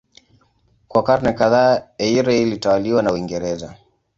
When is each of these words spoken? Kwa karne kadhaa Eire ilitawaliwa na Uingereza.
Kwa 0.87 1.03
karne 1.03 1.33
kadhaa 1.33 1.87
Eire 1.97 2.41
ilitawaliwa 2.41 3.01
na 3.03 3.11
Uingereza. 3.11 3.77